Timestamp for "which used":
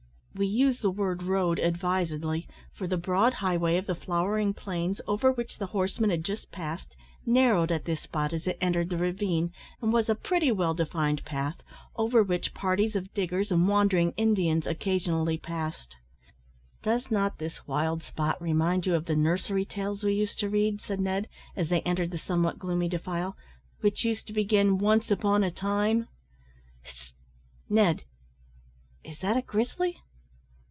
23.81-24.27